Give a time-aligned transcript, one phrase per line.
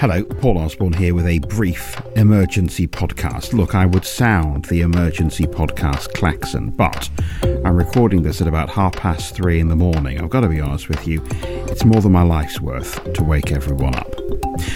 [0.00, 3.52] Hello, Paul Osborne here with a brief emergency podcast.
[3.52, 7.10] Look, I would sound the emergency podcast klaxon, but
[7.42, 10.18] I'm recording this at about half past three in the morning.
[10.18, 13.52] I've got to be honest with you, it's more than my life's worth to wake
[13.52, 14.10] everyone up.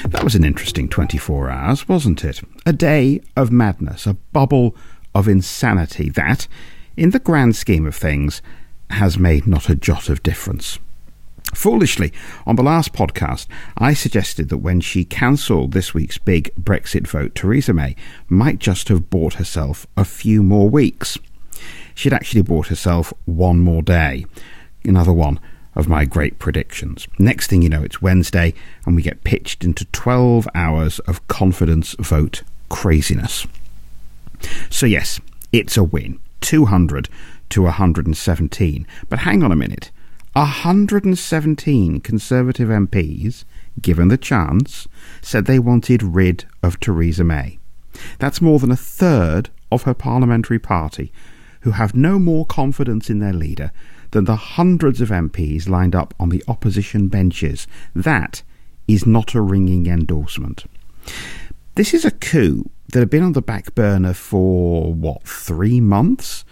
[0.09, 2.43] That was an interesting 24 hours, wasn't it?
[2.67, 4.77] A day of madness, a bubble
[5.15, 6.47] of insanity that,
[6.99, 8.43] in the grand scheme of things,
[8.91, 10.79] has made not a jot of difference.
[11.55, 12.13] Foolishly,
[12.47, 13.47] on the last podcast,
[13.79, 17.97] I suggested that when she cancelled this week's big Brexit vote, Theresa May
[18.29, 21.17] might just have bought herself a few more weeks.
[21.95, 24.27] She'd actually bought herself one more day.
[24.85, 25.39] Another one
[25.75, 27.09] of my great predictions.
[27.19, 31.95] Next thing you know, it's Wednesday, and we get pitched into 12 hours of confidence
[31.99, 33.47] vote craziness.
[34.71, 35.21] So, yes,
[35.53, 37.09] it's a win 200
[37.51, 38.87] to 117.
[39.09, 39.91] But hang on a minute.
[40.35, 43.45] 117 Conservative MPs,
[43.81, 44.89] given the chance,
[45.23, 47.59] said they wanted rid of Theresa May.
[48.19, 51.13] That's more than a third of her parliamentary party,
[51.61, 53.71] who have no more confidence in their leader
[54.11, 57.69] than the hundreds of MPs lined up on the opposition benches.
[57.95, 58.43] That
[58.89, 60.65] is not a ringing endorsement.
[61.77, 66.45] This is a coup that had been on the back burner for, what, three months?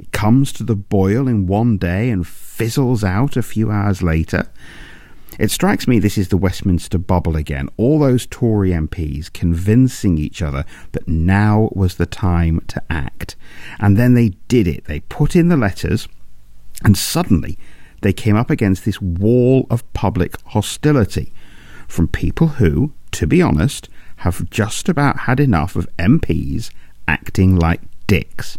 [0.00, 4.48] It comes to the boil in one day and fizzles out a few hours later.
[5.38, 7.68] It strikes me this is the Westminster bubble again.
[7.76, 13.36] All those Tory MPs convincing each other that now was the time to act.
[13.78, 14.86] And then they did it.
[14.86, 16.08] They put in the letters,
[16.82, 17.58] and suddenly
[18.00, 21.30] they came up against this wall of public hostility
[21.88, 26.70] from people who, to be honest, have just about had enough of MPs
[27.06, 28.56] acting like dicks.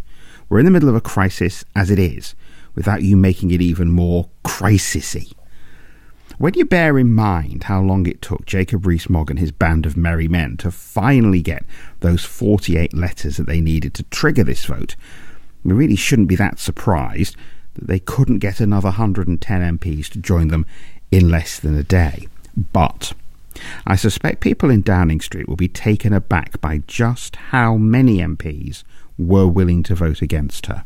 [0.52, 2.34] We're in the middle of a crisis as it is,
[2.74, 5.32] without you making it even more crisisy.
[6.36, 9.96] When you bear in mind how long it took Jacob Rees-Mogg and his band of
[9.96, 11.64] merry men to finally get
[12.00, 14.94] those 48 letters that they needed to trigger this vote,
[15.64, 17.34] we really shouldn't be that surprised
[17.72, 20.66] that they couldn't get another 110 MPs to join them
[21.10, 22.28] in less than a day.
[22.74, 23.14] But
[23.86, 28.82] I suspect people in Downing Street will be taken aback by just how many MPs
[29.18, 30.84] were willing to vote against her.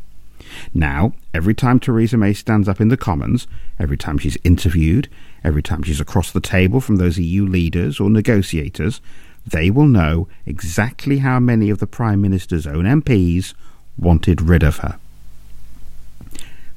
[0.73, 3.47] Now, every time Theresa May stands up in the Commons,
[3.79, 5.09] every time she's interviewed,
[5.43, 9.01] every time she's across the table from those EU leaders or negotiators,
[9.45, 13.53] they will know exactly how many of the Prime Minister's own MPs
[13.97, 14.99] wanted rid of her.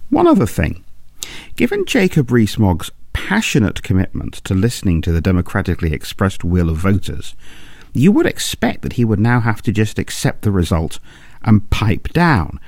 [0.08, 0.84] One other thing.
[1.56, 7.34] Given Jacob Rees-Mogg's passionate commitment to listening to the democratically expressed will of voters,
[7.92, 10.98] you would expect that he would now have to just accept the result
[11.42, 12.60] and pipe down.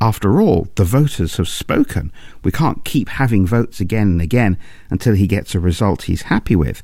[0.00, 2.12] After all, the voters have spoken.
[2.44, 4.58] We can't keep having votes again and again
[4.90, 6.82] until he gets a result he's happy with.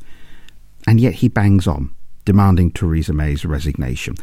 [0.87, 1.95] And yet he bangs on,
[2.25, 4.15] demanding Theresa May's resignation.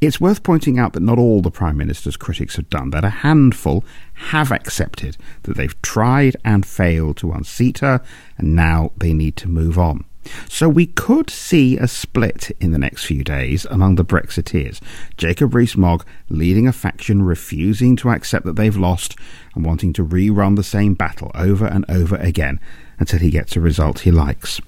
[0.00, 3.04] It's worth pointing out that not all the Prime Minister's critics have done that.
[3.04, 8.02] A handful have accepted that they've tried and failed to unseat her,
[8.36, 10.04] and now they need to move on.
[10.48, 14.80] So we could see a split in the next few days among the Brexiteers.
[15.16, 19.16] Jacob Rees-Mogg leading a faction refusing to accept that they've lost
[19.54, 22.60] and wanting to rerun the same battle over and over again
[22.98, 24.60] until he gets a result he likes.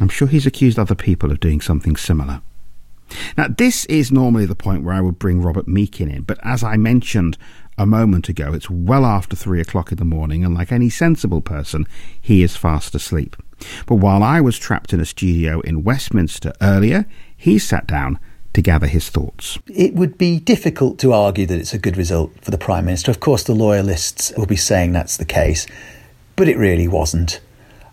[0.00, 2.40] I'm sure he's accused other people of doing something similar.
[3.36, 6.62] Now, this is normally the point where I would bring Robert Meakin in, but as
[6.62, 7.38] I mentioned
[7.78, 11.40] a moment ago, it's well after three o'clock in the morning, and like any sensible
[11.40, 11.86] person,
[12.20, 13.36] he is fast asleep.
[13.86, 18.18] But while I was trapped in a studio in Westminster earlier, he sat down
[18.54, 19.58] to gather his thoughts.
[19.68, 23.10] It would be difficult to argue that it's a good result for the Prime Minister.
[23.10, 25.66] Of course, the loyalists will be saying that's the case,
[26.36, 27.40] but it really wasn't.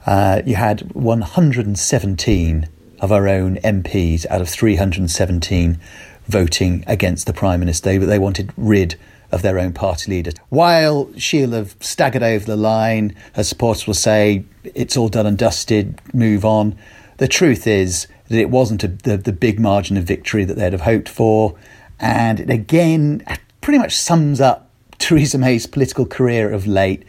[0.06, 5.80] Uh, you had 117 of our own MPs out of 317
[6.28, 7.90] voting against the Prime Minister.
[7.90, 8.96] They, they wanted rid
[9.36, 10.32] of their own party leader.
[10.48, 15.38] While she'll have staggered over the line, her supporters will say, it's all done and
[15.38, 16.78] dusted, move on.
[17.18, 20.72] The truth is that it wasn't a, the, the big margin of victory that they'd
[20.72, 21.56] have hoped for.
[22.00, 23.26] And it again
[23.60, 27.04] pretty much sums up Theresa May's political career of late.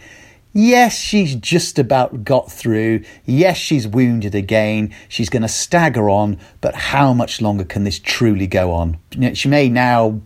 [0.52, 3.04] Yes, she's just about got through.
[3.24, 4.92] Yes, she's wounded again.
[5.08, 8.96] She's going to stagger on, but how much longer can this truly go on?
[9.12, 10.22] You know, she may now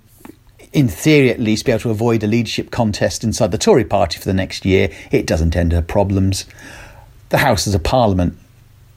[0.73, 4.19] in theory at least, be able to avoid a leadership contest inside the Tory party
[4.19, 4.91] for the next year.
[5.11, 6.47] It doesn't end her problems.
[7.31, 8.37] The House is a parliament.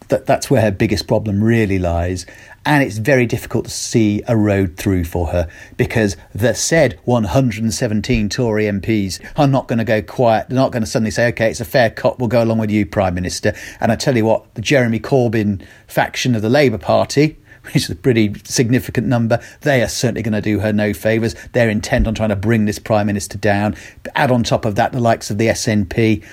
[0.10, 2.26] that, that's where her biggest problem really lies.
[2.66, 8.30] And it's very difficult to see a road through for her because the said 117
[8.30, 10.48] Tory MPs are not going to go quiet.
[10.48, 12.72] They're not going to suddenly say, okay, it's a fair cop, we'll go along with
[12.72, 13.54] you, Prime Minister.
[13.82, 17.90] And I tell you what, the Jeremy Corbyn faction of the Labour Party, which is
[17.90, 21.36] a pretty significant number, they are certainly going to do her no favours.
[21.54, 23.76] They're intent on trying to bring this Prime Minister down.
[24.16, 26.24] Add on top of that the likes of the SNP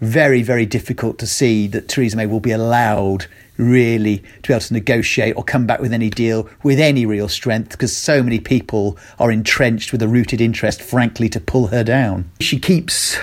[0.00, 3.26] very, very difficult to see that Theresa May will be allowed
[3.56, 7.28] really to be able to negotiate or come back with any deal with any real
[7.28, 11.82] strength because so many people are entrenched with a rooted interest, frankly, to pull her
[11.82, 12.30] down.
[12.40, 13.16] She keeps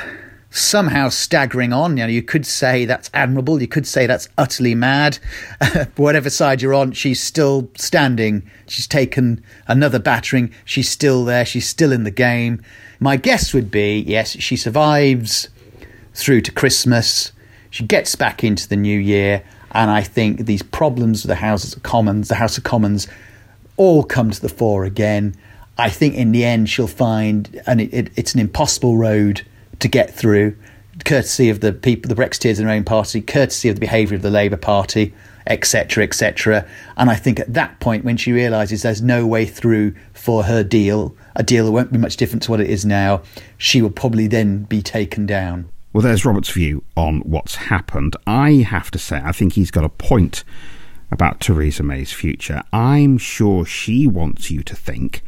[0.54, 1.98] somehow staggering on.
[1.98, 3.60] You know, you could say that's admirable.
[3.60, 5.18] You could say that's utterly mad.
[5.96, 8.48] Whatever side you're on, she's still standing.
[8.68, 10.54] She's taken another battering.
[10.64, 11.44] She's still there.
[11.44, 12.62] She's still in the game.
[13.00, 15.50] My guess would be yes, she survives
[16.14, 17.32] through to Christmas.
[17.72, 21.76] She gets back into the new year, and I think these problems with the Houses
[21.76, 23.08] of Commons, the House of Commons,
[23.76, 25.36] all come to the fore again.
[25.80, 29.44] I think in the end she'll find, and it, it, it's an impossible road
[29.84, 30.58] to get through,
[31.06, 34.22] courtesy of the people, the Brexiteers in their own party, courtesy of the behaviour of
[34.22, 35.14] the Labour Party,
[35.46, 36.66] etc., etc.
[36.96, 40.64] And I think at that point, when she realises there's no way through for her
[40.64, 43.22] deal, a deal that won't be much different to what it is now,
[43.58, 45.70] she will probably then be taken down.
[45.92, 48.16] Well, there's Robert's view on what's happened.
[48.26, 50.44] I have to say, I think he's got a point
[51.12, 52.64] about Theresa May's future.
[52.72, 55.22] I'm sure she wants you to think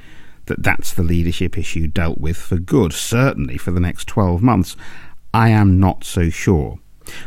[0.45, 4.75] that that's the leadership issue dealt with for good, certainly for the next 12 months.
[5.33, 6.79] I am not so sure.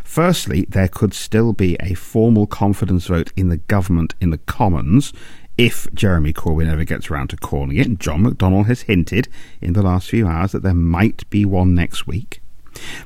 [0.03, 5.13] Firstly, there could still be a formal confidence vote in the government in the Commons
[5.57, 7.99] if Jeremy Corbyn ever gets around to calling it.
[7.99, 9.29] John McDonnell has hinted
[9.61, 12.41] in the last few hours that there might be one next week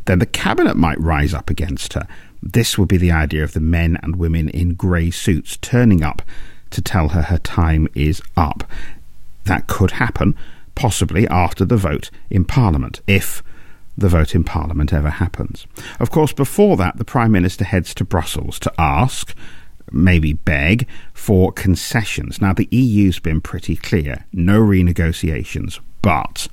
[0.04, 2.06] then the cabinet might rise up against her.
[2.42, 6.22] This would be the idea of the men and women in grey suits turning up
[6.70, 8.64] to tell her her time is up.
[9.44, 10.34] That could happen,
[10.74, 13.42] possibly after the vote in Parliament, if
[13.96, 15.66] the vote in Parliament ever happens.
[16.00, 19.34] Of course, before that, the Prime Minister heads to Brussels to ask,
[19.90, 22.40] maybe beg, for concessions.
[22.40, 26.48] Now, the EU's been pretty clear no renegotiations, but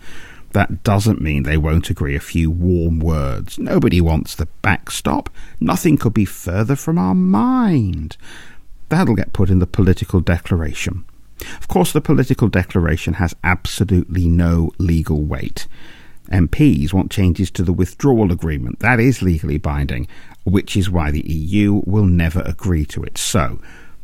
[0.51, 3.59] that doesn't mean they won't agree a few warm words.
[3.59, 5.29] Nobody wants the backstop.
[5.59, 8.17] Nothing could be further from our mind.
[8.89, 11.05] That'll get put in the political declaration.
[11.41, 15.67] Of course, the political declaration has absolutely no legal weight.
[16.31, 18.79] MPs want changes to the withdrawal agreement.
[18.79, 20.07] That is legally binding,
[20.43, 23.17] which is why the EU will never agree to it.
[23.17, 23.59] So,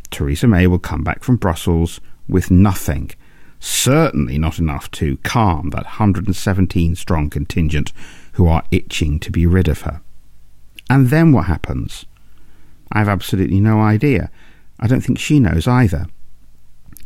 [0.09, 3.11] Theresa May will come back from Brussels with nothing
[3.65, 7.91] certainly not enough to calm that 117 strong contingent
[8.33, 10.01] who are itching to be rid of her.
[10.89, 12.05] And then what happens?
[12.91, 14.29] I've absolutely no idea.
[14.79, 16.05] I don't think she knows either.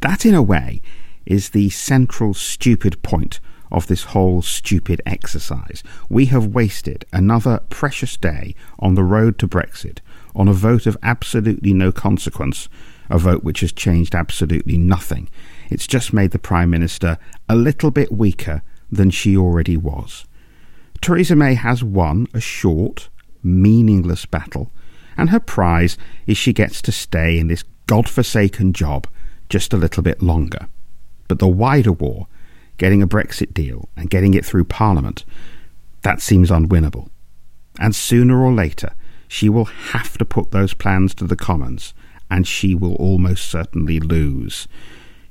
[0.02, 0.82] That, in a way,
[1.26, 3.40] is the central stupid point
[3.72, 5.84] of this whole stupid exercise.
[6.10, 10.00] We have wasted another precious day on the road to Brexit
[10.36, 12.68] on a vote of absolutely no consequence,
[13.10, 15.30] a vote which has changed absolutely nothing.
[15.70, 17.18] It's just made the Prime Minister
[17.48, 20.26] a little bit weaker than she already was.
[21.02, 23.10] Theresa May has won a short,
[23.44, 24.72] meaningless battle,
[25.16, 29.08] and her prize is she gets to stay in this god-forsaken job
[29.50, 30.68] just a little bit longer.
[31.28, 32.28] But the wider war,
[32.78, 35.26] getting a Brexit deal and getting it through Parliament,
[36.02, 37.10] that seems unwinnable.
[37.80, 38.94] And sooner or later,
[39.28, 41.94] she will have to put those plans to the Commons,
[42.32, 44.68] and she will almost certainly lose.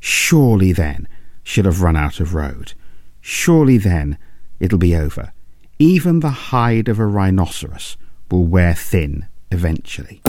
[0.00, 1.08] Surely then
[1.42, 2.74] she'll have run out of road.
[3.20, 4.18] Surely then
[4.60, 5.32] it'll be over.
[5.78, 7.96] Even the hide of a rhinoceros
[8.30, 10.20] will wear thin eventually.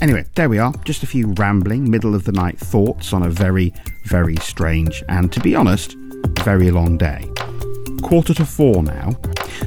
[0.00, 0.72] Anyway, there we are.
[0.84, 3.72] Just a few rambling, middle of the night thoughts on a very,
[4.06, 5.96] very strange and, to be honest,
[6.44, 7.28] very long day.
[8.02, 9.10] Quarter to four now.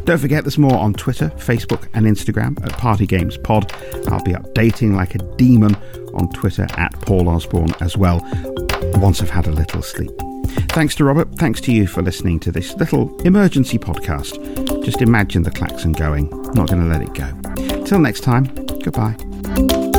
[0.06, 3.72] Don't forget there's more on Twitter, Facebook, and Instagram at Party Games Pod.
[4.08, 5.76] I'll be updating like a demon
[6.14, 8.22] on Twitter at Paul Osborne as well
[8.96, 10.12] once I've had a little sleep.
[10.70, 11.36] Thanks to Robert.
[11.36, 14.84] Thanks to you for listening to this little emergency podcast.
[14.84, 16.30] Just imagine the klaxon going.
[16.54, 17.84] Not going to let it go.
[17.84, 18.46] Till next time,
[18.84, 19.91] goodbye.